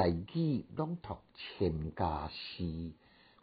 [0.00, 2.92] 大义朗读千家诗，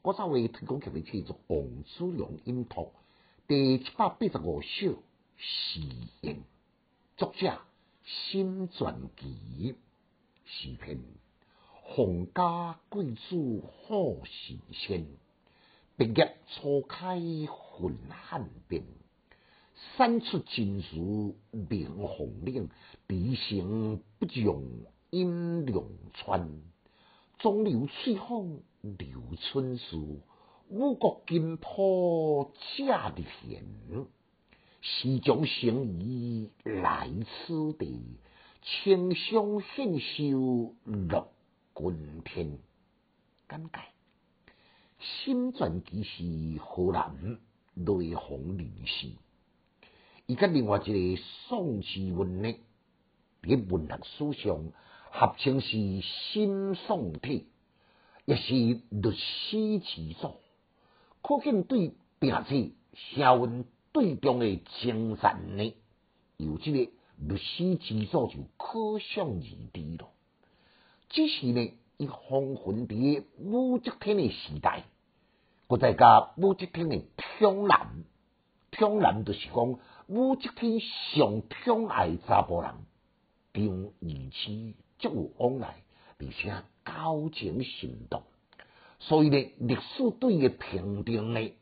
[0.01, 2.93] 我稍微提供给你制作王子良音读
[3.47, 5.03] 第七百八十五首
[5.37, 5.81] 诗
[6.21, 6.39] 言，
[7.15, 7.59] 作者
[8.03, 9.75] 新传奇，
[10.45, 10.99] 诗篇
[11.83, 15.05] 皇家贵族好神仙，
[15.95, 18.83] 毕业初开混汉兵，
[19.95, 22.67] 散出金书明红岭，
[23.05, 24.87] 离城不用。
[25.09, 26.49] 阴凉川，
[27.39, 30.19] 中流翠峰流春树，
[30.67, 33.63] 五国金铺价日闲。
[34.81, 38.19] 时将成仪来此地，
[38.61, 41.31] 清香献秀乐
[41.73, 42.59] 君天。
[43.47, 43.79] 简介：
[44.99, 47.39] 新传奇是河南
[47.75, 49.07] 雷锋人士，
[50.25, 52.53] 伊甲另外一个宋之文呢，
[53.41, 54.69] 伫文学史上。
[55.11, 57.47] 合称是新宋体，
[58.25, 60.39] 也是律师之作，
[61.21, 65.73] 可见对并且社会对中的精神呢，
[66.37, 70.09] 有这个律师之作就可想而知咯。
[71.09, 74.83] 只是呢，伊封存伫武则天的时代，
[75.67, 77.01] 搁再加武则天的
[77.39, 78.03] 宠男，
[78.71, 82.71] 宠男就是讲武则天上宠爱查甫人，
[83.57, 84.75] 并以此。
[84.99, 85.83] 足有往来，
[86.17, 86.51] 而且
[86.83, 88.23] 交情深重，
[88.97, 91.53] 所以呢，历史对伊评定呢，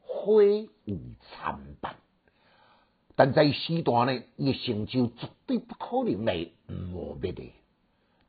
[0.00, 1.94] 毁誉参半。
[3.14, 7.52] 但在时段呢，伊成就绝对不可能来磨灭的。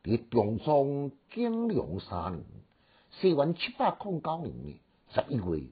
[0.03, 2.45] 伫中宗景良三年，
[3.19, 4.79] 西元七百零九年呢
[5.15, 5.63] 十一月，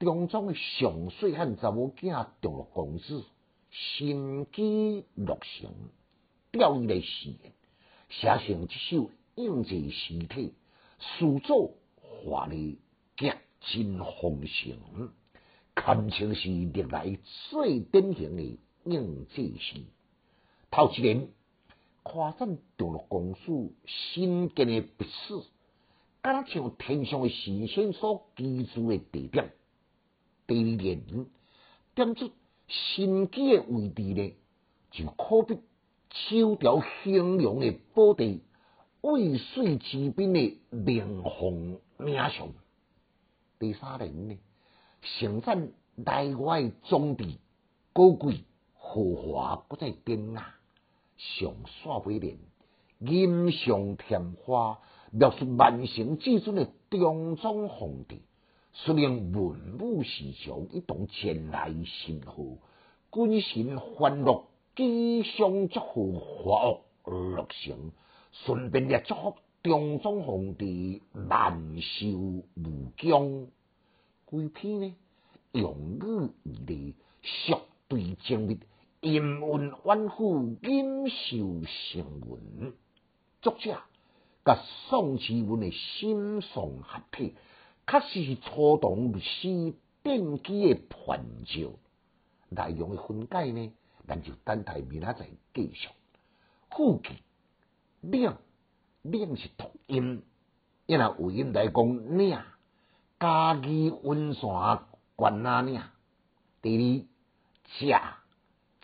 [0.00, 3.24] 中宗上岁汉查某囝中了公子，
[3.70, 5.70] 心机落成，
[6.50, 7.34] 吊伊来死。
[8.10, 10.54] 写成一首应节诗体，
[10.98, 12.78] 书作华丽
[13.18, 15.10] 极尽丰盛，
[15.74, 17.18] 堪称是历来
[17.50, 19.82] 最典型的应节诗。
[20.70, 21.28] 头一年
[22.02, 25.44] 夸赞中了公主新建的别墅，
[26.22, 29.52] 敢像天上的神仙所居住的地点。
[30.46, 31.26] 第二年
[31.94, 32.30] 点出
[32.66, 34.34] 新基的位置呢，
[34.90, 35.60] 就可比。
[36.10, 38.42] 秋条兴隆的宝地，
[39.02, 42.54] 渭水之滨的名峰名胜。
[43.58, 44.38] 第三年呢，
[45.02, 47.38] 盛赞内外宗地
[47.92, 50.54] 高贵豪华，不再典雅。
[51.16, 51.52] 上
[51.82, 52.38] 煞尾联，
[53.00, 54.78] 吟上添花，
[55.10, 58.22] 描述万圣至尊的中宗皇帝，
[58.72, 62.58] 率领文武士将一同前来信贺，
[63.12, 64.47] 君臣欢乐。
[64.78, 67.90] 吉祥祝福华屋乐成，
[68.30, 69.34] 顺便也祝福
[69.64, 72.06] 中宗皇帝万寿
[72.54, 73.48] 无疆。
[74.24, 74.94] 规篇呢
[75.50, 77.58] 用语以例，绝
[77.88, 78.60] 对精密，
[79.00, 82.72] 音韵婉复，锦绣成文。
[83.42, 83.80] 作者
[84.44, 87.34] 甲宋词文的心宋合体，
[87.84, 89.74] 确实是初动历史
[90.04, 91.72] 奠基的传照。
[92.50, 93.72] 内容的分解呢？
[94.08, 95.90] 咱就等待明仔载继续。
[96.70, 97.12] 副句，
[98.00, 98.34] 岭
[99.02, 100.22] 岭是读音，
[100.86, 102.40] 因为有音来讲岭，
[103.20, 104.80] 嘉义温泉
[105.14, 105.82] 关那岭。
[106.62, 107.02] 第二，
[107.66, 107.86] 食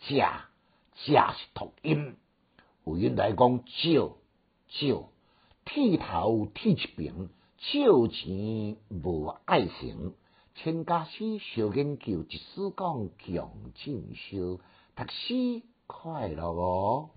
[0.02, 0.20] 食
[0.94, 2.16] 食是读音，
[2.84, 4.16] 有音来讲少
[4.68, 5.08] 少，
[5.64, 10.14] 剃头剃一柄，少钱无爱情。
[10.54, 14.60] 千家诗小研究，一史讲强进修。
[14.96, 17.10] 读书快乐哦！